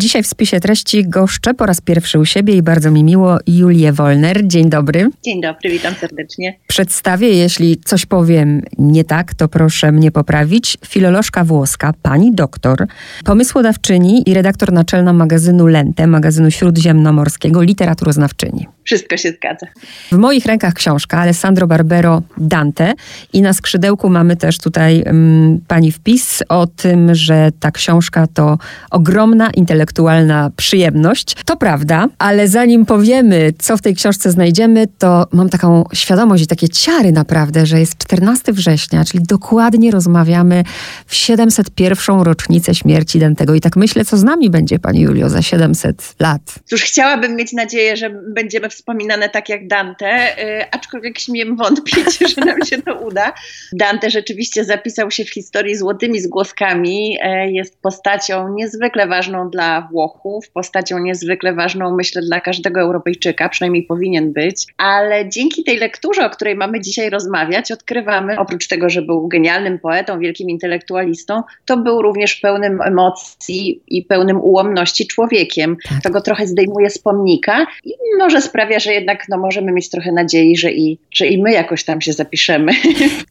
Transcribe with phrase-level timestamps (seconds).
[0.00, 3.92] Dzisiaj w spisie treści goszczę po raz pierwszy u siebie i bardzo mi miło Julię
[3.92, 4.46] Wolner.
[4.46, 5.10] Dzień dobry.
[5.24, 6.58] Dzień dobry, witam serdecznie.
[6.66, 10.78] Przedstawię, jeśli coś powiem nie tak, to proszę mnie poprawić.
[10.86, 12.86] Filolożka włoska, pani doktor,
[13.24, 18.66] pomysłodawczyni i redaktor naczelna magazynu Lente, magazynu śródziemnomorskiego, literaturoznawczyni.
[18.84, 19.66] Wszystko się zgadza.
[20.12, 22.92] W moich rękach książka Alessandro Barbero Dante
[23.32, 28.58] i na skrzydełku mamy też tutaj um, pani wpis o tym, że ta książka to
[28.90, 31.36] ogromna intelektualna przyjemność.
[31.44, 36.46] To prawda, ale zanim powiemy, co w tej książce znajdziemy, to mam taką świadomość i
[36.46, 40.64] takie ciary naprawdę, że jest 14 września, czyli dokładnie rozmawiamy
[41.06, 42.20] w 701.
[42.20, 43.54] rocznicę śmierci Dantego.
[43.54, 46.40] I tak myślę, co z nami będzie, pani Julio, za 700 lat.
[46.64, 52.44] Cóż, chciałabym mieć nadzieję, że będziemy wspominane tak jak Dante, yy, aczkolwiek śmiem wątpić, że
[52.44, 53.32] nam się to uda.
[53.72, 57.12] Dante rzeczywiście zapisał się w historii złotymi zgłoskami.
[57.12, 63.82] Yy, jest postacią niezwykle ważną dla Włochów, postacią niezwykle ważną, myślę, dla każdego Europejczyka, przynajmniej
[63.82, 64.66] powinien być.
[64.76, 69.78] Ale dzięki tej lekturze, o której mamy dzisiaj rozmawiać, odkrywamy, oprócz tego, że był genialnym
[69.78, 75.76] poetą, wielkim intelektualistą, to był również pełnym emocji i pełnym ułomności człowiekiem.
[75.88, 76.02] Tak.
[76.02, 79.90] To go trochę zdejmuje z pomnika i może sprawia, sprawia, że jednak no, możemy mieć
[79.90, 82.72] trochę nadziei, że i, że i my jakoś tam się zapiszemy.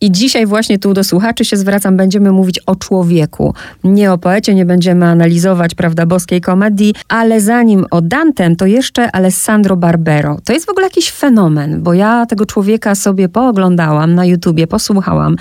[0.02, 3.53] I dzisiaj właśnie tu do słuchaczy się zwracam, będziemy mówić o człowieku.
[3.83, 9.11] Nie o poecie, nie będziemy analizować, prawda, boskiej komedii, ale zanim o Dantem, to jeszcze
[9.11, 10.38] Alessandro Barbero.
[10.45, 15.36] To jest w ogóle jakiś fenomen, bo ja tego człowieka sobie pooglądałam na YouTubie, posłuchałam.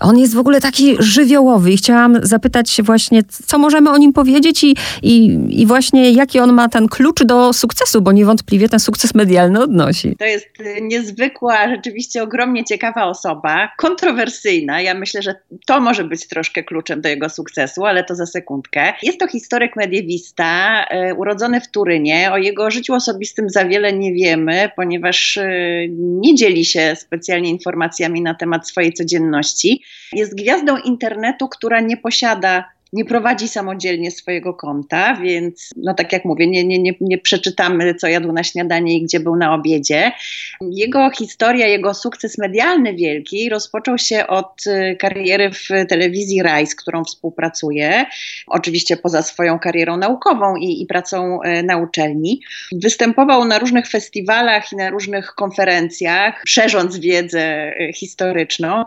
[0.00, 4.12] On jest w ogóle taki żywiołowy i chciałam zapytać się właśnie, co możemy o nim
[4.12, 8.80] powiedzieć i, i, i właśnie jaki on ma ten klucz do sukcesu, bo niewątpliwie ten
[8.80, 10.16] sukces medialny odnosi.
[10.16, 14.80] To jest y, niezwykła, rzeczywiście ogromnie ciekawa osoba, kontrowersyjna.
[14.80, 15.34] Ja myślę, że
[15.66, 18.92] to może być troszkę kluczem do jego sukcesu, ale to za sekundkę.
[19.02, 22.32] Jest to historyk mediewista, y, urodzony w Turynie.
[22.32, 28.22] O jego życiu osobistym za wiele nie wiemy, ponieważ y, nie dzieli się specjalnie informacjami
[28.22, 29.82] na temat swojej codzienności.
[30.12, 36.24] Jest gwiazdą internetu, która nie posiada nie prowadzi samodzielnie swojego konta, więc no tak jak
[36.24, 40.12] mówię, nie, nie, nie, nie przeczytamy, co jadł na śniadanie i gdzie był na obiedzie.
[40.60, 46.74] Jego historia, jego sukces medialny wielki rozpoczął się od y, kariery w telewizji Rai, z
[46.74, 48.06] którą współpracuje,
[48.46, 52.40] oczywiście poza swoją karierą naukową i, i pracą y, na uczelni.
[52.72, 58.84] Występował na różnych festiwalach i na różnych konferencjach, szerząc wiedzę y, historyczną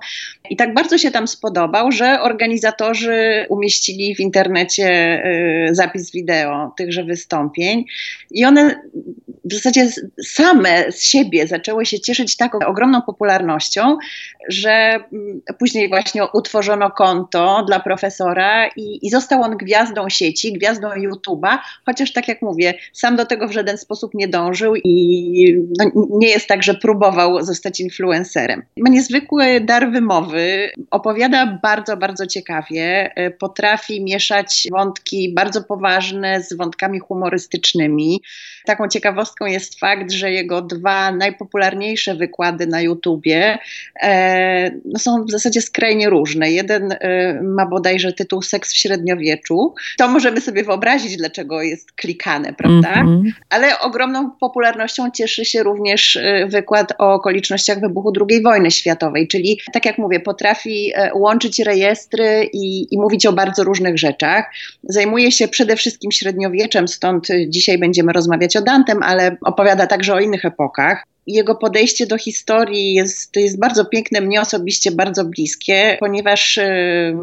[0.50, 5.22] i tak bardzo się tam spodobał, że organizatorzy umieścili umieścili w internecie
[5.70, 7.86] y, zapis wideo tychże wystąpień
[8.32, 8.82] i one
[9.46, 9.88] w zasadzie
[10.26, 13.98] same z siebie zaczęły się cieszyć taką ogromną popularnością,
[14.50, 20.90] że mm, później właśnie utworzono konto dla profesora i, i został on gwiazdą sieci, gwiazdą
[20.90, 26.08] YouTube'a, chociaż tak jak mówię, sam do tego w żaden sposób nie dążył i no,
[26.10, 28.64] nie jest tak, że próbował zostać influencerem.
[28.78, 36.44] Ma niezwykły dar wymowy, opowiada bardzo, bardzo ciekawie, y, potrafi potrafi mieszać wątki bardzo poważne
[36.44, 38.22] z wątkami humorystycznymi.
[38.66, 43.58] Taką ciekawostką jest fakt, że jego dwa najpopularniejsze wykłady na YouTubie
[44.02, 46.52] e, no są w zasadzie skrajnie różne.
[46.52, 49.74] Jeden e, ma bodajże tytuł Seks w średniowieczu.
[49.98, 52.94] To możemy sobie wyobrazić, dlaczego jest klikane, prawda?
[52.94, 53.32] Mm -hmm.
[53.50, 59.60] Ale ogromną popularnością cieszy się również e, wykład o okolicznościach wybuchu II wojny światowej, czyli
[59.74, 64.46] tak jak mówię, potrafi e, łączyć rejestry i, i mówić o bardzo różnych rzeczach.
[64.84, 70.20] Zajmuje się przede wszystkim średniowieczem, stąd dzisiaj będziemy rozmawiać o Dantem, ale opowiada także o
[70.20, 76.58] innych epokach jego podejście do historii jest, jest bardzo piękne, mnie osobiście bardzo bliskie, ponieważ
[76.58, 77.16] y,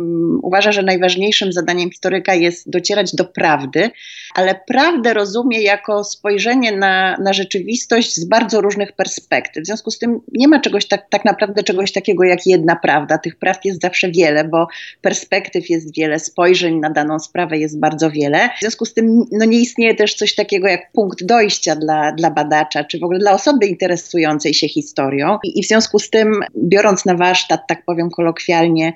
[0.42, 3.90] uważa, że najważniejszym zadaniem historyka jest docierać do prawdy,
[4.34, 9.62] ale prawdę rozumie jako spojrzenie na, na rzeczywistość z bardzo różnych perspektyw.
[9.62, 13.18] W związku z tym nie ma czegoś tak, tak naprawdę czegoś takiego jak jedna prawda.
[13.18, 14.66] Tych prawd jest zawsze wiele, bo
[15.00, 18.48] perspektyw jest wiele, spojrzeń na daną sprawę jest bardzo wiele.
[18.56, 22.30] W związku z tym no, nie istnieje też coś takiego jak punkt dojścia dla, dla
[22.30, 25.38] badacza, czy w ogóle dla osoby interesującej interesującej się historią.
[25.44, 28.92] I, w związku z tym, biorąc na warsztat, tak powiem kolokwialnie,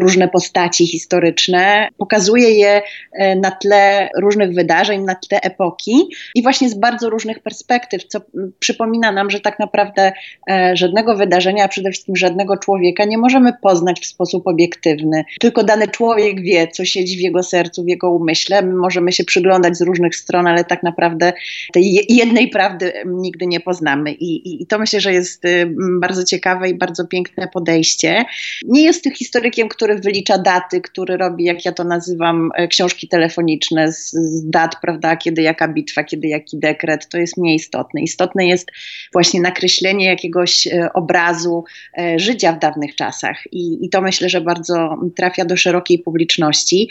[0.00, 2.82] różne postaci historyczne, pokazuje je
[3.12, 8.20] e, na tle różnych wydarzeń, na tle epoki i właśnie z bardzo różnych perspektyw, co
[8.58, 10.12] przypomina nam, że tak naprawdę
[10.50, 15.24] e, żadnego wydarzenia, a przede wszystkim żadnego człowieka nie możemy poznać w sposób obiektywny.
[15.40, 18.62] Tylko dany człowiek wie, co siedzi w jego sercu, w jego umyśle.
[18.62, 21.32] My możemy się przyglądać z różnych stron, ale tak naprawdę
[21.72, 24.14] tej jednej prawdy nigdy nie poznamy.
[24.20, 28.24] I i, to myślę, że jest y, bardzo ciekawe i bardzo piękne podejście.
[28.64, 33.92] Nie jest historykiem, który wylicza daty, który robi, jak ja to nazywam, e, książki telefoniczne
[33.92, 37.08] z, z dat, prawda, kiedy jaka bitwa, kiedy jaki dekret.
[37.08, 37.60] To jest mniej
[38.04, 38.46] istotne.
[38.46, 38.70] Jest
[39.12, 41.64] właśnie nakreślenie jakiegoś e, obrazu
[41.98, 46.88] e, życia w dawnych czasach i, i to myślę, że bardzo trafia do szerokiej publiczności.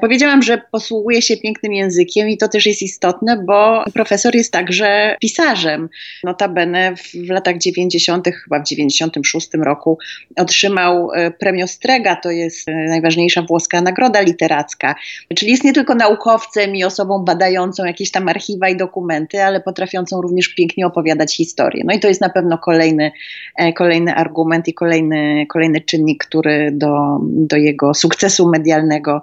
[0.00, 5.16] Powiedziałam, że posługuje się pięknym językiem i to też jest istotne, bo profesor jest także
[5.20, 5.88] pisarzem.
[6.24, 6.61] Notabene
[6.96, 9.98] w, w latach 90., chyba w 96 roku
[10.36, 14.94] otrzymał e, premię Strega, to jest e, najważniejsza włoska nagroda literacka.
[15.34, 20.20] Czyli jest nie tylko naukowcem i osobą badającą jakieś tam archiwa i dokumenty, ale potrafiącą
[20.20, 21.82] również pięknie opowiadać historię.
[21.86, 23.12] No i to jest na pewno kolejny,
[23.56, 29.22] e, kolejny argument i kolejny, kolejny czynnik, który do, do jego sukcesu medialnego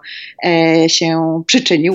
[0.88, 1.94] się przyczynił.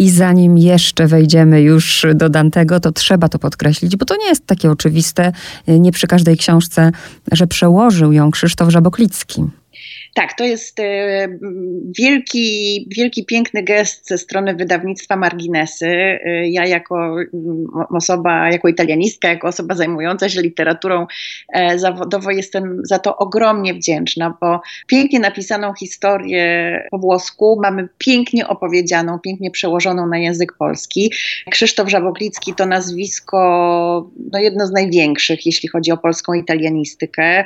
[0.00, 4.46] I zanim jeszcze wejdziemy już do Dantego, to trzeba to podkreślić, bo to nie jest
[4.46, 5.32] takie oczywiste,
[5.68, 6.92] nie przy każdej książce,
[7.32, 9.44] że przełożył ją Krzysztof Żaboklicki.
[10.14, 11.28] Tak, to jest e,
[11.98, 15.86] wielki, wielki, piękny gest ze strony wydawnictwa Marginesy.
[15.86, 17.16] E, ja jako
[17.90, 21.06] osoba, jako italianistka, jako osoba zajmująca się literaturą
[21.52, 26.40] e, zawodowo jestem za to ogromnie wdzięczna, bo pięknie napisaną historię
[26.90, 31.12] po włosku mamy pięknie opowiedzianą, pięknie przełożoną na język polski.
[31.50, 33.40] Krzysztof Żaboklicki to nazwisko
[34.32, 37.44] no jedno z największych, jeśli chodzi o polską italianistykę.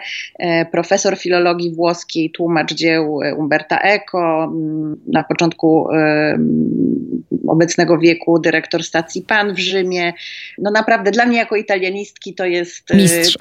[0.72, 4.52] Profesor filologii włoskiej, tłumacz tłumacz dzieł e, Umberta Eco,
[5.06, 6.38] na początku e,
[7.46, 10.12] obecnego wieku dyrektor stacji PAN w Rzymie.
[10.58, 12.90] No naprawdę dla mnie jako italianistki to jest...
[12.90, 13.36] E, Mistrz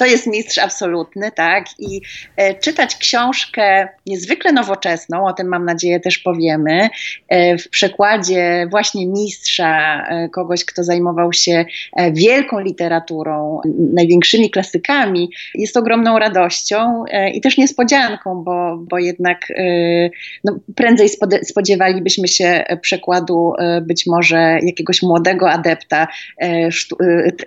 [0.00, 1.64] to jest mistrz absolutny, tak?
[1.78, 2.00] I
[2.36, 6.88] e, czytać książkę niezwykle nowoczesną, o tym mam nadzieję też powiemy,
[7.28, 11.64] e, w przekładzie właśnie mistrza, e, kogoś, kto zajmował się
[12.12, 13.60] wielką literaturą,
[13.94, 17.04] największymi klasykami, jest ogromną radością
[17.34, 19.52] i też niespodzianką, bo, bo jednak
[20.44, 21.08] no, prędzej
[21.42, 26.08] spodziewalibyśmy się przekładu być może jakiegoś młodego adepta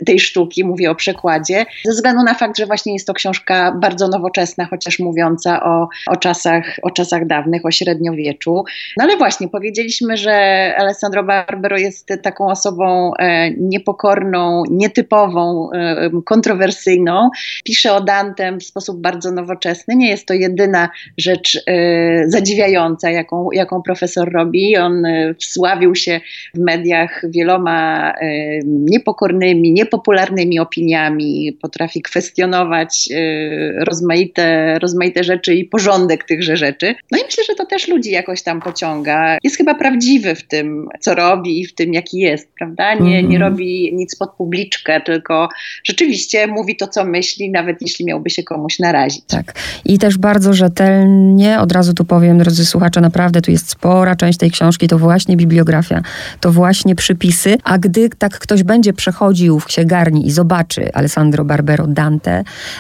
[0.06, 4.07] tej sztuki, mówię o przekładzie, ze względu na fakt, że właśnie jest to książka bardzo
[4.07, 8.63] nowoczesna, chociaż mówiąca o, o, czasach, o czasach dawnych, o średniowieczu.
[8.98, 10.34] No ale właśnie, powiedzieliśmy, że
[10.78, 17.30] Alessandro Barbero jest taką osobą e, niepokorną, nietypową, e, kontrowersyjną.
[17.63, 19.96] Pisze o Dantem w sposób bardzo nowoczesny.
[19.96, 24.78] Nie jest to jedyna rzecz e, zadziwiająca, jaką, jaką profesor robi.
[24.78, 26.22] On e, wsławił się
[26.56, 35.66] w mediach wieloma e, niepokornymi, niepopularnymi opiniami, potrafi kwestionować kwestionować y, rozmaite, rozmaite rzeczy i
[35.66, 36.96] porządek tychże rzeczy.
[37.12, 39.38] No i myślę, że to też ludzi jakoś tam pociąga.
[39.44, 42.94] Jest chyba prawdziwy w tym, co robi i w tym, jaki jest, prawda?
[42.94, 43.42] Nie, nie mhm.
[43.42, 45.50] robi nic pod publiczkę, tylko
[45.84, 49.24] rzeczywiście mówi to, co myśli, nawet jeśli miałby się komuś narazić.
[49.28, 49.54] Tak.
[49.86, 54.40] I też bardzo rzetelnie, od razu tu powiem, drodzy słuchacze, naprawdę tu jest spora część
[54.40, 56.02] tej książki, to właśnie bibliografia,
[56.40, 61.88] to właśnie przypisy, a gdy tak ktoś będzie przechodził w księgarni i zobaczy Alessandro Barbero
[61.88, 62.23] Dante,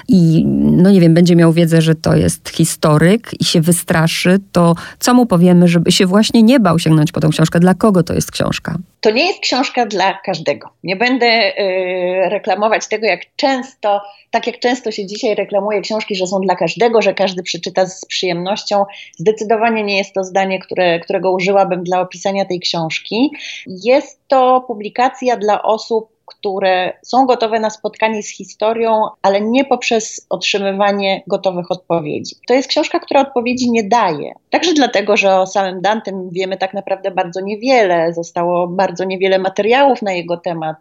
[0.07, 4.75] i no nie wiem, będzie miał wiedzę, że to jest historyk i się wystraszy, to
[4.99, 7.59] co mu powiemy, żeby się właśnie nie bał sięgnąć po tą książkę?
[7.59, 8.75] Dla kogo to jest książka?
[9.01, 10.69] To nie jest książka dla każdego.
[10.83, 14.01] Nie będę y, reklamować tego, jak często,
[14.31, 18.05] tak jak często się dzisiaj reklamuje książki, że są dla każdego, że każdy przeczyta z
[18.05, 18.85] przyjemnością.
[19.17, 23.31] Zdecydowanie nie jest to zdanie, które, którego użyłabym dla opisania tej książki.
[23.67, 30.25] Jest to publikacja dla osób, które są gotowe na spotkanie z historią, ale nie poprzez
[30.29, 32.35] otrzymywanie gotowych odpowiedzi.
[32.47, 34.33] To jest książka, która odpowiedzi nie daje.
[34.49, 38.13] Także dlatego, że o samym Dantem wiemy tak naprawdę bardzo niewiele.
[38.13, 40.77] Zostało bardzo niewiele materiałów na jego temat,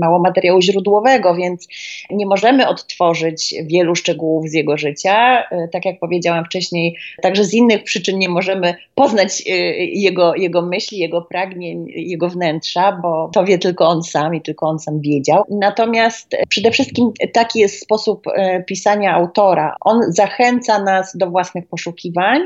[0.00, 1.68] mało materiału źródłowego, więc
[2.10, 5.44] nie możemy odtworzyć wielu szczegółów z jego życia.
[5.50, 9.52] E, tak jak powiedziałam wcześniej, także z innych przyczyn nie możemy poznać e,
[9.86, 14.66] jego, jego myśli, jego pragnień, jego wnętrza, bo to wie tylko on sam i tylko
[14.66, 15.44] on sam wiedział.
[15.50, 19.76] Natomiast przede wszystkim taki jest sposób e, pisania autora.
[19.80, 22.40] On zachęca nas do własnych poszukiwań,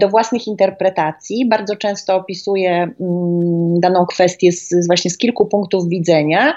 [0.00, 1.48] do własnych interpretacji.
[1.48, 6.56] Bardzo często opisuje mm, daną kwestię z, właśnie z kilku punktów widzenia.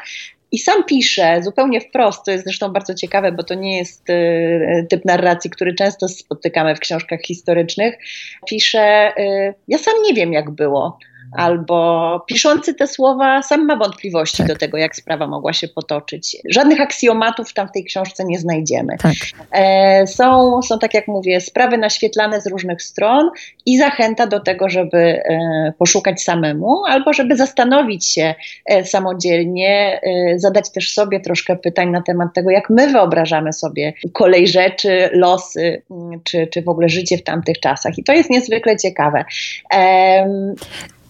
[0.52, 4.88] I sam pisze zupełnie wprost, to jest zresztą bardzo ciekawe, bo to nie jest y,
[4.90, 7.98] typ narracji, który często spotykamy w książkach historycznych.
[8.48, 9.14] Pisze:
[9.68, 10.98] Ja sam nie wiem, jak było
[11.38, 14.48] albo piszący te słowa sam ma wątpliwości tak.
[14.48, 16.38] do tego, jak sprawa mogła się potoczyć.
[16.50, 18.98] Żadnych aksjomatów tam w tej książce nie znajdziemy.
[18.98, 19.14] Tak.
[19.52, 23.30] E, są, są, tak jak mówię, sprawy naświetlane z różnych stron
[23.66, 28.36] i zachęta do tego, żeby e, poszukać samemu, albo żeby zastanowić się
[28.66, 30.02] e, samodzielnie,
[30.36, 35.82] zadać też sobie troszkę pytań na temat tego, jak my wyobrażamy sobie kolej rzeczy, losy,
[35.92, 37.98] mm, czy, czy w ogóle życie w tamtych czasach.
[37.98, 39.26] I to jest niezwykle ciekawe.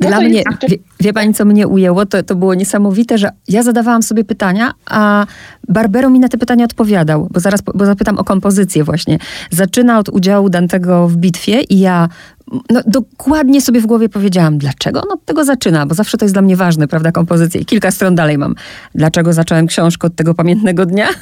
[0.01, 2.05] No Dla mnie, wie, wie, pani, co mnie ujęło?
[2.05, 5.25] To, to było niesamowite, że ja zadawałam sobie pytania, a
[5.67, 9.17] Barbero mi na te pytania odpowiadał, bo zaraz bo zapytam o kompozycję właśnie.
[9.51, 12.10] Zaczyna od udziału Dantego w bitwie i ja
[12.70, 16.36] no, dokładnie sobie w głowie powiedziałam, dlaczego on od tego zaczyna, bo zawsze to jest
[16.36, 17.62] dla mnie ważne, prawda, kompozycja.
[17.62, 18.55] I kilka stron dalej mam.
[18.96, 21.08] Dlaczego zacząłem książkę od tego pamiętnego dnia?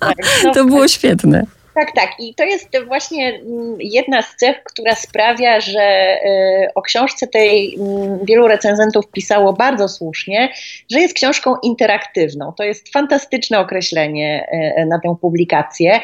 [0.00, 1.46] Tak, no, to było świetne.
[1.74, 2.10] Tak, tak.
[2.18, 7.74] I to jest właśnie mm, jedna z cech, która sprawia, że y, o książce tej
[7.74, 10.48] mm, wielu recenzentów pisało bardzo słusznie,
[10.92, 12.52] że jest książką interaktywną.
[12.52, 14.46] To jest fantastyczne określenie
[14.78, 16.00] y, na tę publikację,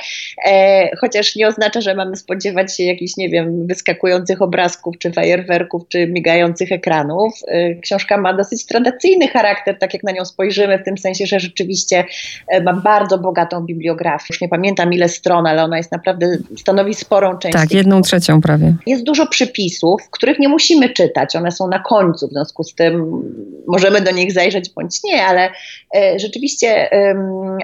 [0.47, 5.83] e, chociaż nie oznacza, że mamy spodziewać się jakichś, nie wiem, wyskakujących obrazków, czy fajerwerków,
[5.89, 7.33] czy migających ekranów.
[7.83, 12.05] Książka ma dosyć tradycyjny charakter, tak jak na nią spojrzymy, w tym sensie, że rzeczywiście
[12.49, 14.27] e, ma bardzo bogatą bibliografię.
[14.31, 16.26] Już nie pamiętam ile stron, ale ale ona jest naprawdę,
[16.59, 17.57] stanowi sporą część.
[17.57, 18.75] Tak, jedną trzecią prawie.
[18.87, 23.23] Jest dużo przypisów, których nie musimy czytać, one są na końcu, w związku z tym
[23.67, 25.50] możemy do nich zajrzeć bądź nie, ale
[25.97, 27.14] e, rzeczywiście e,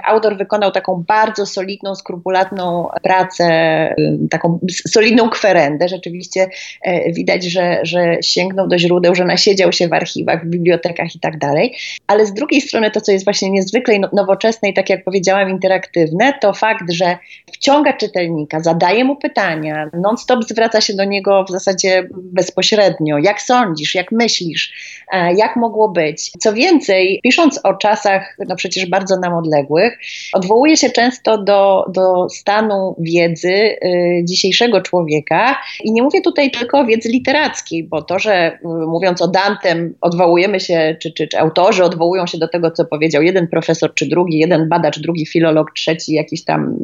[0.04, 3.96] autor wykonał taką bardzo solidną, skrupulatną pracę, e,
[4.30, 5.88] taką solidną kwerendę.
[5.88, 6.48] Rzeczywiście
[6.82, 11.20] e, widać, że, że sięgnął do źródeł, że nasiedział się w archiwach, w bibliotekach i
[11.20, 11.74] tak dalej.
[12.06, 15.50] Ale z drugiej strony to, co jest właśnie niezwykle no, nowoczesne i tak jak powiedziałam,
[15.50, 17.18] interaktywne, to fakt, że
[17.52, 23.18] wciąga wciąga czytelnika, zadaje mu pytania, non-stop zwraca się do niego w zasadzie bezpośrednio.
[23.18, 24.72] Jak sądzisz, jak myślisz,
[25.12, 26.30] e, jak mogło być?
[26.38, 29.98] Co więcej, pisząc o czasach, no przecież bardzo nam odległych,
[30.32, 33.78] odwołuje się często do, do stanu wiedzy y,
[34.24, 35.56] dzisiejszego człowieka.
[35.84, 39.94] I nie mówię tutaj tylko o wiedzy literackiej, bo to, że y, mówiąc o Dantem,
[40.00, 44.06] odwołujemy się, czy, czy, czy autorzy odwołują się do tego, co powiedział jeden profesor, czy
[44.06, 46.76] drugi, jeden badacz, drugi filolog, trzeci jakiś tam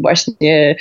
[0.00, 0.76] właśnie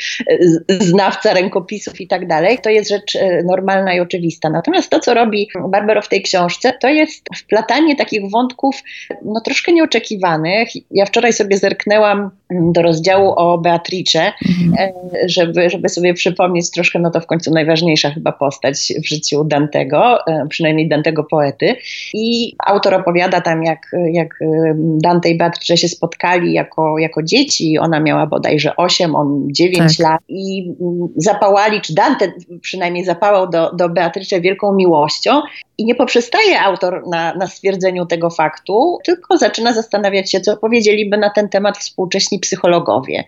[0.79, 4.49] znawca rękopisów i tak dalej, to jest rzecz e, normalna i oczywista.
[4.49, 8.83] Natomiast to, co robi Barbero w tej książce, to jest wplatanie takich wątków
[9.25, 10.69] no, troszkę nieoczekiwanych.
[10.91, 14.73] Ja wczoraj sobie zerknęłam do rozdziału o Beatrice, mhm.
[14.77, 19.43] E, żeby, żeby sobie przypomnieć troszkę, no to w końcu najważniejsza chyba postać w życiu
[19.43, 21.75] Dantego, e, przynajmniej Dantego poety.
[22.13, 24.39] I autor opowiada tam, jak, jak
[24.75, 27.77] Dante i Beatrice się spotkali jako, jako dzieci.
[27.77, 30.07] Ona miała bodajże 8, on 9 tak.
[30.09, 35.41] lat i mm, zapałali, czy Dante przynajmniej zapałał do, do Beatrycze wielką miłością
[35.77, 41.17] i nie poprzestaje autor na, na stwierdzeniu tego faktu, tylko zaczyna zastanawiać się, co powiedzieliby
[41.17, 43.23] na ten temat współcześni psychologowie.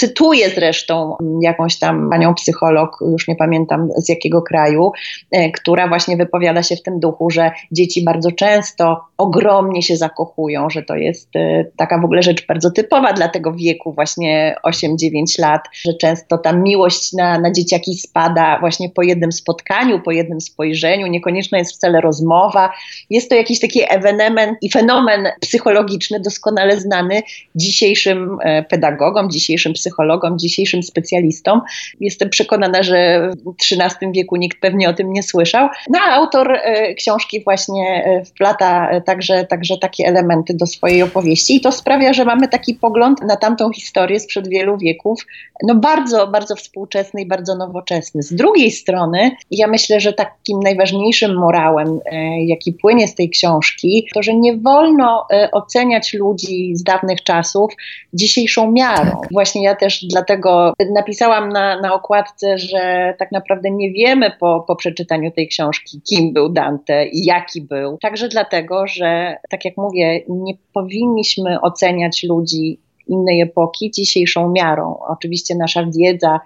[0.00, 4.92] Cytuję zresztą jakąś tam panią psycholog, już nie pamiętam z jakiego kraju,
[5.30, 10.70] e, która właśnie wypowiada się w tym duchu, że dzieci bardzo często ogromnie się zakochują,
[10.70, 15.40] że to jest e, taka w ogóle rzecz bardzo typowa dla tego wieku, właśnie 8-9
[15.40, 20.40] lat, że często ta miłość na, na dzieciaki spada właśnie po jednym spotkaniu, po jednym
[20.40, 22.72] spojrzeniu, niekoniecznie jest wcale rozmowa.
[23.10, 27.22] Jest to jakiś taki ewenement i fenomen psychologiczny doskonale znany
[27.54, 29.89] dzisiejszym e, pedagogom, dzisiejszym psychologom,
[30.36, 31.60] dzisiejszym specjalistom.
[32.00, 35.68] Jestem przekonana, że w XIII wieku nikt pewnie o tym nie słyszał.
[35.90, 41.02] No a autor e, książki właśnie e, wplata e, także, także takie elementy do swojej
[41.02, 45.26] opowieści i to sprawia, że mamy taki pogląd na tamtą historię sprzed wielu wieków,
[45.62, 48.22] no bardzo, bardzo współczesny i bardzo nowoczesny.
[48.22, 52.00] Z drugiej strony, ja myślę, że takim najważniejszym morałem,
[52.46, 57.72] jaki płynie z tej książki, to, że nie wolno oceniać ludzi z dawnych czasów
[58.14, 59.10] dzisiejszą miarą.
[59.10, 59.32] Tak.
[59.32, 64.76] Właśnie ja też dlatego napisałam na, na okładce, że tak naprawdę nie wiemy po, po
[64.76, 67.98] przeczytaniu tej książki, kim był Dante i jaki był.
[67.98, 74.96] Także dlatego, że tak jak mówię, nie powinniśmy oceniać ludzi innej epoki dzisiejszą miarą.
[75.08, 76.40] Oczywiście nasza wiedza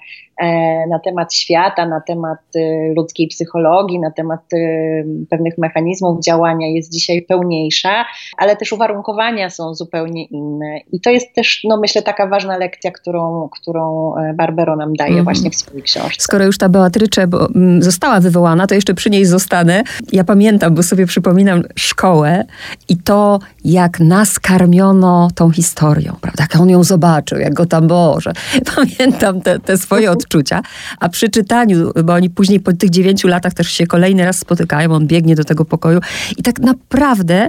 [0.88, 6.92] na temat świata, na temat y, ludzkiej psychologii, na temat y, pewnych mechanizmów działania jest
[6.92, 8.04] dzisiaj pełniejsza,
[8.36, 10.78] ale też uwarunkowania są zupełnie inne.
[10.92, 15.12] I to jest też, no myślę, taka ważna lekcja, którą, którą e, Barbero nam daje
[15.12, 15.24] mm.
[15.24, 16.22] właśnie w swojej książce.
[16.22, 19.82] Skoro już ta Beatrycze mm, została wywołana, to jeszcze przy niej zostanę.
[20.12, 22.44] Ja pamiętam, bo sobie przypominam szkołę
[22.88, 26.42] i to, jak nas karmiono tą historią, prawda?
[26.42, 28.32] Jak on ją zobaczył, jak go tam Boże.
[28.76, 30.62] Pamiętam te, te swoje odczucia odczucia,
[31.00, 34.92] a przy czytaniu, bo oni później po tych dziewięciu latach też się kolejny raz spotykają,
[34.92, 36.00] on biegnie do tego pokoju
[36.36, 37.48] i tak naprawdę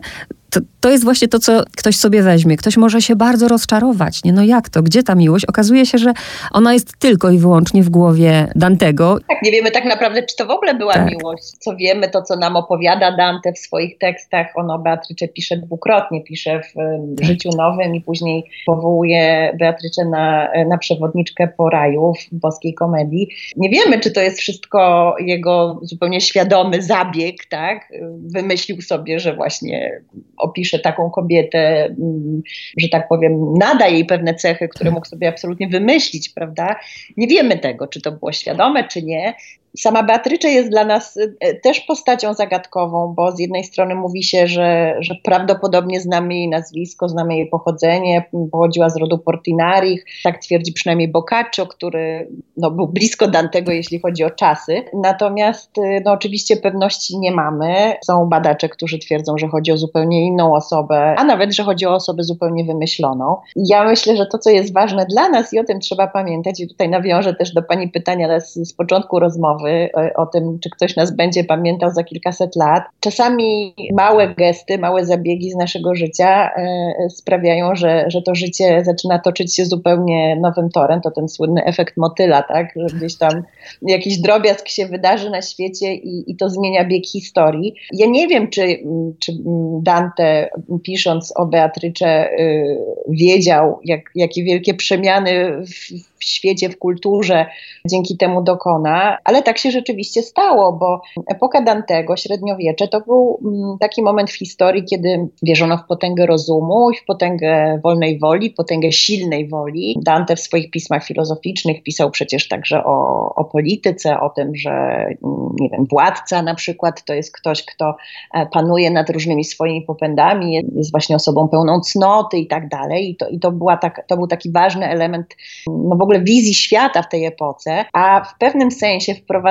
[0.55, 2.57] to, to jest właśnie to, co ktoś sobie weźmie.
[2.57, 4.24] Ktoś może się bardzo rozczarować.
[4.24, 4.83] Nie, no jak to?
[4.83, 5.45] Gdzie ta miłość?
[5.45, 6.13] Okazuje się, że
[6.51, 9.19] ona jest tylko i wyłącznie w głowie Dantego.
[9.27, 11.12] Tak, nie wiemy tak naprawdę, czy to w ogóle była tak.
[11.12, 11.43] miłość.
[11.43, 14.47] Co wiemy, to co nam opowiada Dante w swoich tekstach.
[14.55, 16.24] On o Beatrycze pisze dwukrotnie.
[16.24, 16.74] Pisze w
[17.17, 17.25] tak.
[17.25, 23.29] Życiu Nowym i później powołuje Beatrycze na, na przewodniczkę po raju w boskiej komedii.
[23.57, 27.93] Nie wiemy, czy to jest wszystko jego zupełnie świadomy zabieg, tak?
[28.33, 30.01] Wymyślił sobie, że właśnie
[30.45, 32.41] opisze taką kobietę, mm,
[32.77, 36.75] że tak powiem, nada jej pewne cechy, które mógł sobie absolutnie wymyślić, prawda?
[37.17, 39.33] Nie wiemy tego, czy to było świadome, czy nie.
[39.77, 44.48] Sama Beatrycze jest dla nas e, też postacią zagadkową, bo z jednej strony mówi się,
[44.48, 50.74] że, że prawdopodobnie znamy jej nazwisko, znamy jej pochodzenie, pochodziła z rodu Portinarich, tak twierdzi
[50.74, 54.84] przynajmniej Boccaccio, który no, był blisko Dantego, jeśli chodzi o czasy.
[54.94, 57.94] Natomiast e, no, oczywiście pewności nie mamy.
[58.05, 61.94] Są badacze, którzy twierdzą, że chodzi o zupełnie inną osobę, a nawet, że chodzi o
[61.94, 63.36] osobę zupełnie wymyśloną.
[63.55, 66.67] Ja myślę, że to, co jest ważne dla nas i o tym trzeba pamiętać, i
[66.67, 70.69] tutaj nawiążę też do Pani pytania z, z początku rozmowy, rozmowy e, o tym, czy
[70.69, 72.84] ktoś nas będzie pamiętał za kilkaset lat.
[73.00, 79.19] Czasami małe gesty, małe zabiegi z naszego życia e, sprawiają, że, że to życie zaczyna
[79.19, 81.01] toczyć się zupełnie nowym torem.
[81.01, 82.67] To ten słynny efekt motyla, tak?
[82.75, 83.43] Że gdzieś tam
[83.81, 87.75] jakiś drobiazg się wydarzy na świecie i, i to zmienia bieg historii.
[87.93, 88.79] Ja nie wiem, czy,
[89.19, 89.34] czy
[89.81, 90.50] Dante
[90.84, 92.77] pisząc o Beatrycze y,
[93.10, 97.45] wiedział, jak, jakie wielkie przemiany w, w świecie, w kulturze
[97.86, 103.77] dzięki temu dokona, ale tak się rzeczywiście stało, bo epoka Dantego, średniowiecze, to był mm,
[103.79, 108.91] taki moment w historii, kiedy wierzono w potęgę rozumu i w potęgę wolnej woli, potęgę
[108.91, 110.00] silnej woli.
[110.01, 115.15] Dante w swoich pismach filozoficznych pisał przecież także o, o polityce, o tym, że mm,
[115.59, 117.95] nie wiem, władca na przykład to jest ktoś, kto
[118.33, 123.09] e, panuje nad różnymi swoimi popędami, jest właśnie osobą pełną cnoty i tak dalej.
[123.09, 125.35] I to, i to, była tak, to był taki ważny element
[125.67, 129.44] no w ogóle wizji świata w tej epoce, a w pewnym sensie wprowadzając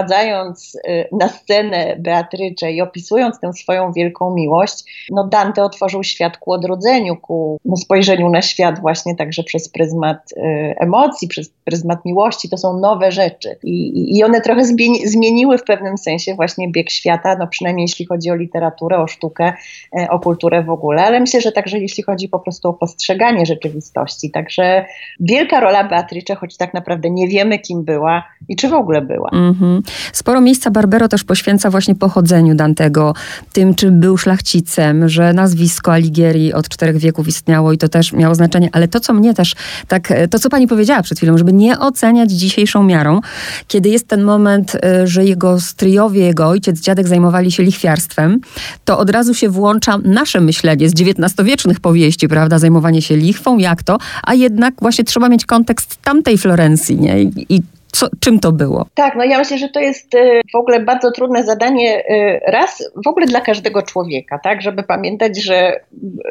[0.89, 6.53] y, na scenę Beatrycze i opisując tę swoją wielką miłość, no Dante otworzył świat ku
[6.53, 10.41] odrodzeniu, ku no, spojrzeniu na świat właśnie także przez pryzmat y,
[10.79, 12.49] emocji, przez pryzmat miłości.
[12.49, 14.65] To są nowe rzeczy i, i one trochę
[15.05, 19.53] zmieniły w pewnym sensie właśnie bieg świata, no przynajmniej jeśli chodzi o literaturę, o sztukę,
[19.99, 23.47] y, o kulturę w ogóle, ale myślę, że także jeśli chodzi po prostu o postrzeganie
[23.47, 24.31] rzeczywistości.
[24.31, 24.85] Także
[25.21, 29.31] wielka rola Beatrycze, choć tak naprawdę nie wiemy, kim była i czy w ogóle była.
[29.33, 29.84] Mm -hmm.
[30.13, 33.15] Sporo miejsca Barbero też poświęca właśnie pochodzeniu Dantego,
[33.53, 38.35] tym, czy był szlachcicem, że nazwisko Alighieri od czterech wieków istniało i to też miało
[38.35, 39.55] znaczenie, ale to, co mnie też,
[39.89, 43.21] tak, to, co pani powiedziała przed chwilą, żeby nie oceniać dzisiejszą miarą,
[43.69, 48.41] kiedy jest ten moment, y, że jego stryjowie, jego ojciec, dziadek zajmowali się lichwiarstwem,
[48.85, 53.83] to od razu się włącza nasze myślenie z XIX-wiecznych powieści, prawda, zajmowanie się lichwą, jak
[53.83, 57.23] to, a jednak właśnie trzeba mieć kontekst tamtej Florencji, nie?
[57.23, 57.63] I
[57.95, 58.87] co, czym to było?
[58.95, 62.91] Tak, no ja myślę, że to jest y, w ogóle bardzo trudne zadanie y, raz
[63.05, 65.81] w ogóle dla każdego człowieka, tak, żeby pamiętać, że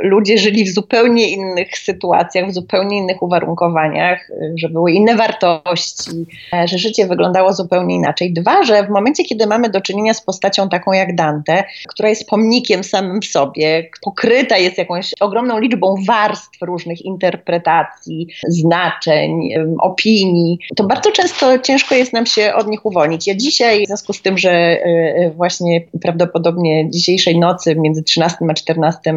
[0.03, 6.25] ludzie żyli w zupełnie innych sytuacjach, w zupełnie innych uwarunkowaniach, y, że były inne wartości,
[6.53, 8.33] e, że życie wyglądało zupełnie inaczej.
[8.33, 12.29] Dwa, że w momencie, kiedy mamy do czynienia z postacią taką jak Dante, która jest
[12.29, 19.49] pomnikiem samym w sobie, pokryta jest jakąś ogromną liczbą warstw różnych interpretacji, znaczeń,
[19.79, 23.27] opinii, to bardzo często ciężko jest nam się od nich uwolnić.
[23.27, 28.37] Ja dzisiaj, w związku z tym, że e, e, właśnie prawdopodobnie dzisiejszej nocy między 13
[28.49, 29.13] a 14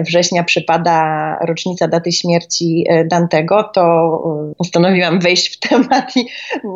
[0.00, 6.26] września przypada rocznica daty śmierci e, Dantego, to postanowiłam wejść w temat i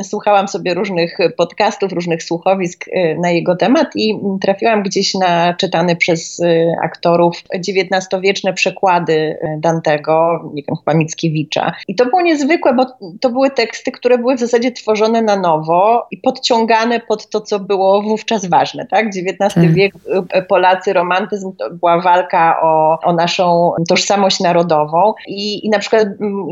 [0.03, 2.85] słuchałam sobie różnych podcastów, różnych słuchowisk
[3.23, 6.41] na jego temat i trafiłam gdzieś na czytany przez
[6.83, 11.73] aktorów XIX-wieczne przekłady Dantego, nie wiem, chyba Mickiewicza.
[11.89, 12.87] I to było niezwykłe, bo
[13.21, 17.41] to były teksty, które były w zasadzie tworzone tworzone na nowo i podciągane pod to,
[17.41, 18.87] co było wówczas ważne.
[18.87, 19.07] Tak?
[19.07, 19.73] XIX tak.
[19.73, 19.95] wiek,
[20.33, 26.09] e, Polacy, romantyzm to była walka o, o naszą tożsamość narodową I, i na przykład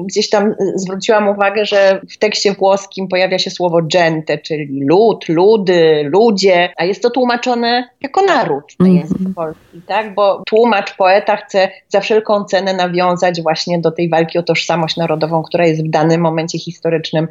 [0.07, 6.03] gdzieś tam zwróciłam uwagę, że w tekście włoskim pojawia się słowo gente, czyli lud, ludy,
[6.05, 9.01] ludzie, a jest to tłumaczone jako naród na mm -hmm.
[9.01, 10.15] język polski, tak?
[10.15, 15.43] bo tłumacz, poeta chce za wszelką cenę nawiązać właśnie do tej walki o tożsamość narodową,
[15.43, 17.29] która jest w danym momencie historycznym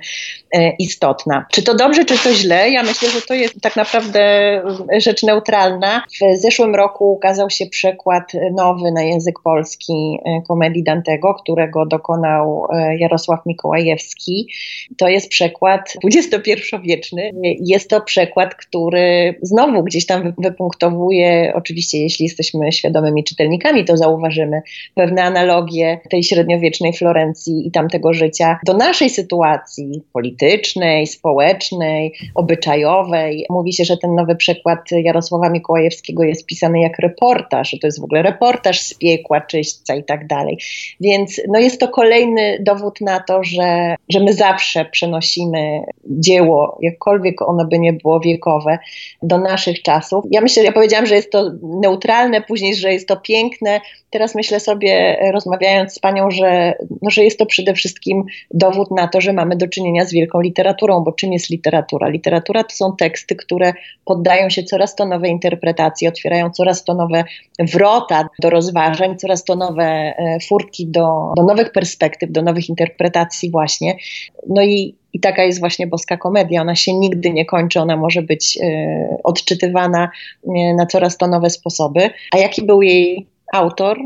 [0.79, 1.46] istotna istotna.
[1.52, 2.70] Czy to dobrze, czy to źle?
[2.70, 4.22] Ja myślę, że to jest tak naprawdę
[4.98, 6.04] rzecz neutralna.
[6.22, 12.68] W zeszłym roku ukazał się przekład nowy na język polski e, komedii Dantego, którego dokonał
[12.74, 14.48] e, Jarosław Mikołajewski.
[14.98, 17.32] To jest przekład XXI-wieczny.
[17.60, 24.62] Jest to przekład, który znowu gdzieś tam wypunktowuje, oczywiście jeśli jesteśmy świadomymi czytelnikami, to zauważymy
[24.96, 33.45] pewne analogie tej średniowiecznej Florencji i tamtego życia do naszej sytuacji politycznej, społecznej, obyczajowej.
[33.49, 38.01] Mówi się, że ten nowy przekład Jarosława Mikołajewskiego jest pisany jak reportaż, że to jest
[38.01, 40.58] w ogóle reportaż z piekła, czyśćca i tak dalej.
[41.01, 47.41] Więc no jest to kolejny dowód na to, że, że my zawsze przenosimy dzieło, jakkolwiek
[47.41, 48.80] ono by nie było wiekowe,
[49.21, 50.25] do naszych czasów.
[50.32, 53.82] Ja myślę, ja powiedziałam, że jest to neutralne, później, że jest to piękne.
[54.10, 59.08] Teraz myślę sobie, rozmawiając z panią, że, no, że jest to przede wszystkim dowód na
[59.08, 62.10] to, że mamy do czynienia z wielką literaturą, bo czym jest literatura?
[62.10, 63.74] Literatura to są teksty, które
[64.06, 67.24] poddają się coraz to nowe interpretacje, otwierają coraz to nowe
[67.60, 73.52] wrota do rozważań, coraz to nowe e, furtki do, do nowych perspektyw, do nowych interpretacji
[73.52, 73.98] właśnie.
[74.50, 76.62] No i, i taka jest właśnie boska komedia.
[76.62, 80.10] Ona się nigdy nie kończy, ona może być y, odczytywana
[80.44, 82.10] y, na coraz to nowe sposoby.
[82.32, 84.00] A jaki był jej autor?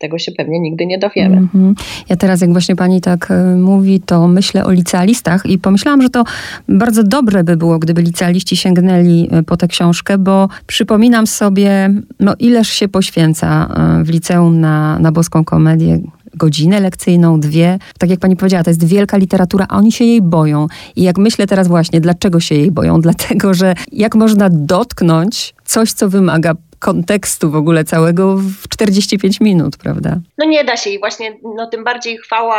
[0.00, 1.36] Tego się pewnie nigdy nie dowiemy.
[1.36, 1.74] Mm -hmm.
[2.08, 6.10] Ja teraz, jak właśnie pani tak y, mówi, to myślę o licealistach i pomyślałam, że
[6.10, 6.24] to
[6.68, 12.68] bardzo dobre by było, gdyby licealiści sięgnęli po tę książkę, bo przypominam sobie, no ileż
[12.68, 13.68] się poświęca
[14.04, 16.00] w liceum na, na boską komedię
[16.36, 17.78] godzinę lekcyjną, dwie.
[17.98, 20.66] Tak jak pani powiedziała, to jest wielka literatura, a oni się jej boją.
[20.96, 23.00] I jak myślę teraz właśnie, dlaczego się jej boją?
[23.06, 29.76] Dlatego, że jak można dotknąć coś, co wymaga kontekstu w ogóle całego w 45 minut,
[29.76, 30.20] prawda?
[30.38, 32.56] No nie da się i właśnie no, tym bardziej chwała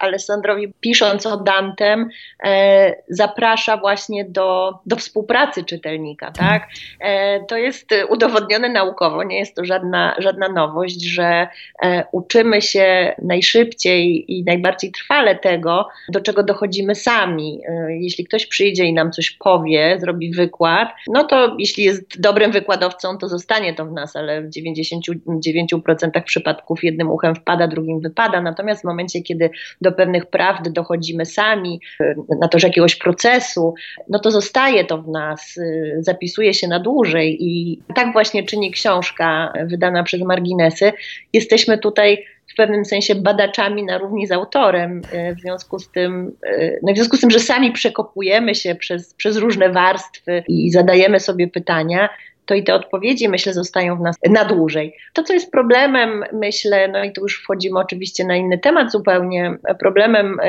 [0.00, 2.08] Alessandrowi pisząc o Dantem
[2.44, 6.36] e, zaprasza właśnie do, do współpracy czytelnika, tak?
[6.36, 6.68] tak?
[7.00, 11.48] E, to jest udowodnione naukowo, nie jest to żadna, żadna nowość, że
[11.82, 17.60] e, uczymy się najszybciej i najbardziej trwale tego, do czego dochodzimy sami.
[17.68, 22.52] E, jeśli ktoś przyjdzie i nam coś powie, zrobi wykład, no to jeśli jest dobrym
[22.52, 28.00] wykładowcą, to zostanie zostanie to w nas, ale w 99% przypadków jednym uchem wpada, drugim
[28.00, 28.40] wypada.
[28.40, 31.80] Natomiast w momencie, kiedy do pewnych prawd dochodzimy sami,
[32.40, 33.74] na to, że jakiegoś procesu,
[34.08, 38.70] no to zostaje to w nas, y, zapisuje się na dłużej i tak właśnie czyni
[38.70, 40.92] książka wydana przez Marginesy.
[41.32, 46.32] Jesteśmy tutaj w pewnym sensie badaczami na równi z autorem, y, w związku z tym,
[46.46, 50.70] y, no w związku z tym, że sami przekopujemy się przez, przez różne warstwy i
[50.70, 52.08] zadajemy sobie pytania,
[52.48, 54.96] to i te odpowiedzi, myślę, zostają w nas na dłużej.
[55.12, 59.58] To, co jest problemem, myślę, no i tu już wchodzimy oczywiście na inny temat zupełnie,
[59.78, 60.44] problemem e,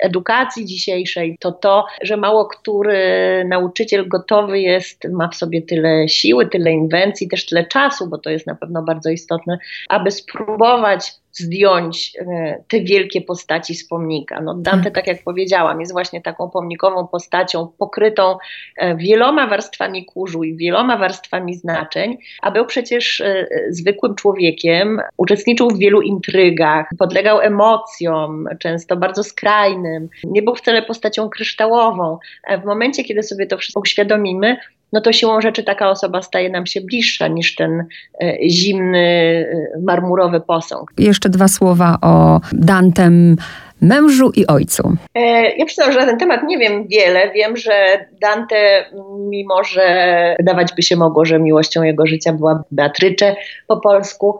[0.00, 6.46] edukacji dzisiejszej, to to, że mało który nauczyciel gotowy jest, ma w sobie tyle siły,
[6.46, 12.12] tyle inwencji, też tyle czasu, bo to jest na pewno bardzo istotne, aby spróbować zdjąć
[12.18, 14.40] e, te wielkie postaci z pomnika.
[14.40, 18.38] No Dante, tak jak powiedziałam, jest właśnie taką pomnikową postacią pokrytą
[18.76, 25.70] e, wieloma warstwami kurzu i wieloma warstwami znaczeń, a był przecież e, zwykłym człowiekiem, uczestniczył
[25.70, 32.18] w wielu intrygach, podlegał emocjom, często bardzo skrajnym, nie był wcale postacią kryształową.
[32.62, 34.56] W momencie, kiedy sobie to wszystko uświadomimy,
[34.92, 37.84] no to siłą rzeczy taka osoba staje nam się bliższa niż ten
[38.22, 38.98] e, zimny,
[39.76, 40.92] e, marmurowy posąg.
[40.98, 43.36] Jeszcze dwa słowa o Dantem
[43.82, 44.96] mężu i ojcu?
[45.14, 45.20] E,
[45.56, 47.30] ja przyznam, że na ten temat nie wiem wiele.
[47.30, 48.84] Wiem, że Dante,
[49.18, 54.38] mimo że wydawać by się mogło, że miłością jego życia była Beatrycze po polsku,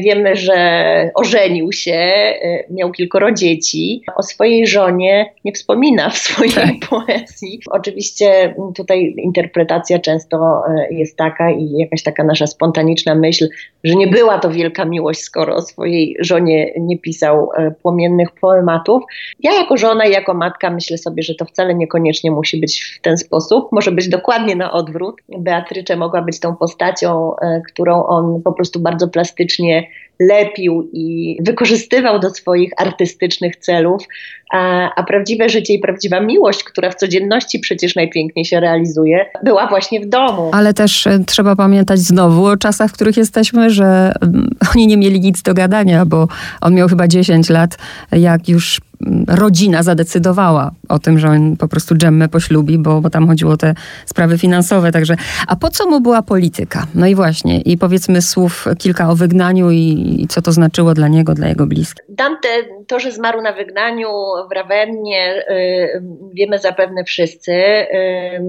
[0.00, 4.02] wiemy, że ożenił się, e, miał kilkoro dzieci.
[4.16, 6.74] O swojej żonie nie wspomina w swojej tak.
[6.90, 7.60] poezji.
[7.70, 13.48] Oczywiście tutaj interpretacja często e, jest taka i jakaś taka nasza spontaniczna myśl,
[13.84, 19.02] że nie była to wielka miłość, skoro o swojej żonie nie pisał e, płomiennych poematów.
[19.40, 23.00] Ja jako żona i jako matka myślę sobie, że to wcale niekoniecznie musi być w
[23.02, 23.68] ten sposób.
[23.72, 25.16] Może być dokładnie na odwrót.
[25.38, 27.32] Beatrycze mogła być tą postacią,
[27.68, 29.88] którą on po prostu bardzo plastycznie plastycznie
[30.20, 34.02] lepił i wykorzystywał do swoich artystycznych celów,
[34.52, 39.66] a, a, prawdziwe życie i prawdziwa miłość, która w codzienności przecież najpiękniej się realizuje, była
[39.66, 40.50] właśnie w domu.
[40.54, 44.96] Ale też e, trzeba pamiętać znowu o czasach, w których jesteśmy, że mm, oni nie
[44.96, 46.28] mieli nic do gadania, bo
[46.60, 47.78] on miał chyba 10 lat,
[48.12, 48.80] jak już
[49.28, 53.56] rodzina zadecydowała o tym, że on po prostu Dżemmę poślubi, bo, bo tam chodziło o
[53.56, 53.74] te
[54.06, 54.92] sprawy finansowe.
[54.92, 55.16] Także,
[55.48, 56.86] a po co mu była polityka?
[56.94, 61.08] No i właśnie, i powiedzmy słów kilka o wygnaniu i, i co to znaczyło dla
[61.08, 62.04] niego, dla jego bliskich.
[62.08, 62.48] Dante,
[62.86, 64.08] to, że zmarł na wygnaniu
[64.50, 66.02] w Rawennie, y,
[66.34, 67.52] wiemy zapewne wszyscy.
[67.52, 67.86] Y,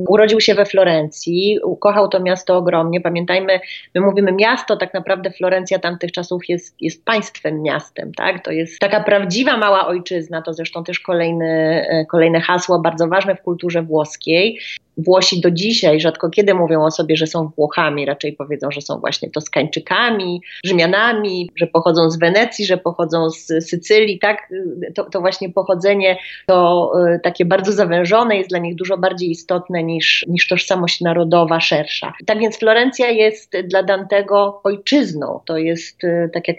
[0.08, 3.02] urodził się we Florencji, ukochał to miasto ogromnie.
[3.02, 3.60] Pamiętajmy,
[3.96, 8.12] my mówimy miasto, tak naprawdę Florencja tamtych czasów jest, jest państwem, miastem.
[8.14, 8.44] Tak?
[8.44, 13.36] To jest taka prawdziwa mała ojczyzna, to zresztą też kolejny, y, kolejne hasło bardzo ważne
[13.36, 14.60] w kulturze włoskiej.
[14.98, 19.00] Włosi do dzisiaj rzadko kiedy mówią o sobie, że są Włochami, raczej powiedzą, że są
[19.00, 24.50] właśnie Toskańczykami, Rzymianami, że pochodzą z Wenecji, że pochodzą z Sycylii, tak?
[24.96, 29.84] To, to właśnie pochodzenie to y, takie bardzo zawężone jest dla nich dużo bardziej istotne
[29.84, 32.14] niż, niż tożsamość narodowa szersza.
[32.26, 35.40] Tak więc Florencja jest dla Dantego ojczyzną.
[35.46, 36.58] To jest, y, tak jak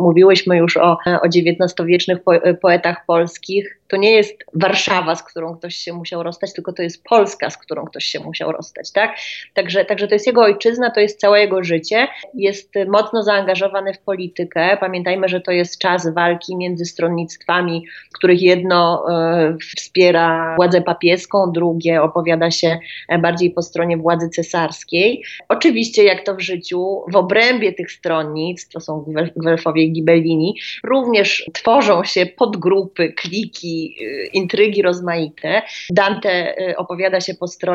[0.00, 2.18] mówiłyśmy już o, o XIX-wiecznych
[2.62, 7.04] poetach polskich, to nie jest Warszawa, z którą ktoś się musiał rozstać, tylko to jest
[7.04, 9.16] Polska, z którą ktoś się musiał rozstać, tak?
[9.54, 12.08] Także, także to jest jego ojczyzna, to jest całe jego życie.
[12.34, 14.76] Jest mocno zaangażowany w politykę.
[14.80, 22.02] Pamiętajmy, że to jest czas walki między stronnictwami, których jedno e, wspiera władzę papieską, drugie
[22.02, 22.78] opowiada się
[23.18, 25.24] bardziej po stronie władzy cesarskiej.
[25.48, 29.04] Oczywiście, jak to w życiu, w obrębie tych stronnic, to są
[29.36, 35.62] Gwelfowie i Gibellini, również tworzą się podgrupy, kliki, Y, intrygi rozmaite.
[35.90, 37.67] Dante y, opowiada się po stronie,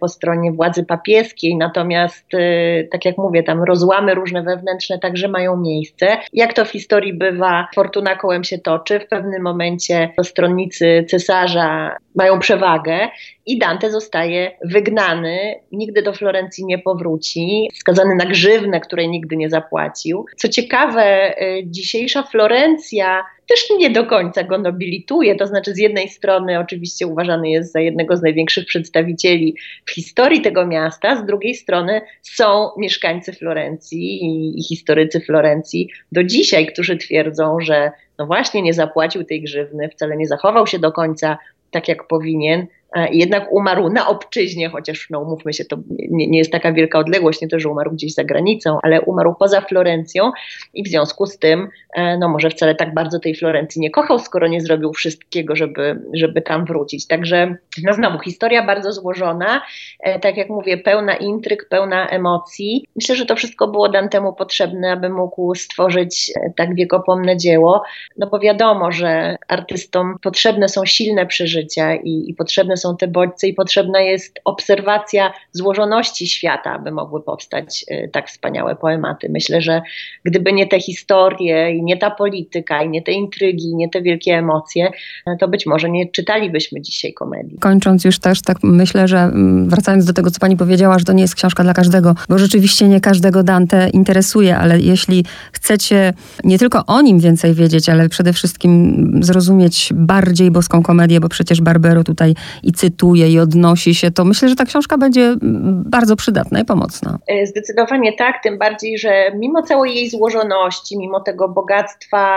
[0.00, 5.56] po stronie władzy papieskiej, natomiast, y, tak jak mówię, tam rozłamy różne wewnętrzne także mają
[5.56, 6.06] miejsce.
[6.32, 9.00] Jak to w historii bywa, fortuna kołem się toczy.
[9.00, 13.08] W pewnym momencie stronnicy cesarza mają przewagę
[13.46, 19.50] i Dante zostaje wygnany, nigdy do Florencji nie powróci, skazany na grzywnę, której nigdy nie
[19.50, 20.26] zapłacił.
[20.36, 25.36] Co ciekawe, dzisiejsza Florencja też nie do końca go nobilituje.
[25.36, 30.40] To znaczy, z jednej strony, oczywiście uważany jest za jednego z największych przedstawicieli w historii
[30.40, 36.96] tego miasta, z drugiej strony są mieszkańcy Florencji i, i historycy Florencji do dzisiaj, którzy
[36.96, 41.38] twierdzą, że no właśnie nie zapłacił tej grzywny, wcale nie zachował się do końca
[41.76, 42.68] tak, jak powinien,
[43.10, 47.40] jednak umarł na obczyźnie, chociaż no umówmy się, to nie, nie, jest taka wielka odległość,
[47.40, 50.32] nie to, że umarł gdzieś za granicą, ale umarł poza Florencją
[50.74, 54.18] i w związku z tym, e, no może wcale tak bardzo tej Florencji nie kochał,
[54.18, 57.06] skoro nie zrobił wszystkiego, żeby, żeby tam wrócić.
[57.06, 59.62] Także no znowu, historia bardzo złożona,
[60.00, 62.84] e, tak jak mówię, pełna intryg, pełna emocji.
[62.96, 67.82] Myślę, że to wszystko było Dantemu potrzebne, aby mógł stworzyć tak wiekopomne dzieło,
[68.16, 73.48] no bo wiadomo, że artystom potrzebne są silne przeżycia i, i potrzebne są te bodźce
[73.48, 79.28] i potrzebna jest obserwacja złożoności świata, aby mogły powstać y, tak wspaniałe poematy.
[79.28, 79.82] Myślę, że
[80.24, 84.34] gdyby nie te historie i nie ta polityka i nie te intrygi, nie te wielkie
[84.34, 84.90] emocje,
[85.38, 87.58] to być może nie czytalibyśmy dzisiaj komedii.
[87.58, 91.12] Kończąc już też tak myślę, że mm, wracając do tego, co pani powiedziała, że to
[91.12, 96.12] nie jest książka dla każdego, bo rzeczywiście nie każdego Dante interesuje, ale jeśli chcecie
[96.44, 101.60] nie tylko o nim więcej wiedzieć, ale przede wszystkim zrozumieć bardziej boską komedię, bo przecież
[101.60, 102.34] Barbero tutaj
[102.66, 106.64] i cytuje i odnosi się, to myślę, że ta książka będzie mm, bardzo przydatna i
[106.64, 107.18] pomocna.
[107.26, 112.36] E, zdecydowanie tak, tym bardziej, że mimo całej jej złożoności, mimo tego bogactwa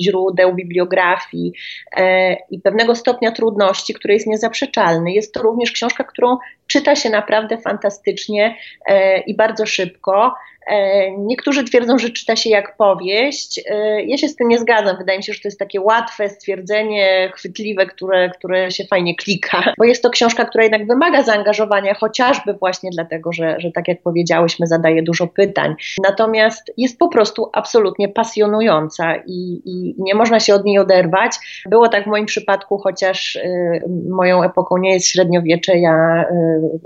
[0.00, 1.52] źródeł, bibliografii
[1.96, 7.10] e, i pewnego stopnia trudności, który jest niezaprzeczalny, jest to również książka, którą czyta się
[7.10, 10.34] naprawdę fantastycznie e, i bardzo szybko.
[10.66, 13.60] E, niektórzy twierdzą, że czyta się jak powieść.
[13.70, 14.96] E, ja się z tym nie zgadzam.
[14.96, 19.74] Wydaje mi się, że to jest takie łatwe stwierdzenie, chwytliwe, które, które się fajnie klika,
[19.78, 24.02] bo jest to książka, która jednak wymaga zaangażowania, chociażby właśnie dlatego, że, że tak jak
[24.02, 25.74] powiedziałyśmy, zadaje dużo pytań.
[26.04, 31.32] Natomiast jest po prostu absolutnie pasjonująca i, i nie można się od niej oderwać.
[31.70, 35.78] Było tak w moim przypadku, chociaż y, moją epoką nie jest średniowiecze.
[35.78, 36.24] Ja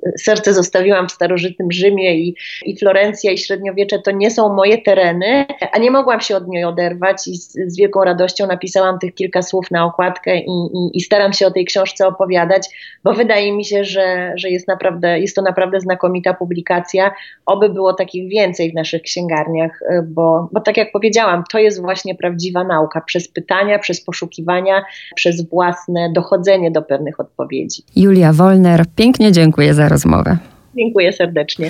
[0.07, 4.55] y, serce zostawiłam w starożytnym Rzymie i, i Florencja i średniowiecze średniowiecze to nie są
[4.55, 8.99] moje tereny, a nie mogłam się od niej oderwać i z, z wielką radością napisałam
[8.99, 12.69] tych kilka słów na okładkę i, i, i, staram się o tej książce opowiadać,
[13.05, 17.11] bo wydaje mi się, że, że jest, naprawdę, jest to naprawdę znakomita publikacja.
[17.47, 21.81] Oby było takich więcej w naszych księgarniach, y, bo, bo tak jak powiedziałam, to jest
[21.81, 27.83] właśnie prawdziwa nauka przez pytania, przez poszukiwania, przez własne dochodzenie do pewnych odpowiedzi.
[27.97, 30.39] Julia Wolner, pięknie dziękuję za rozmowę.
[30.77, 31.67] Dziękuję serdecznie.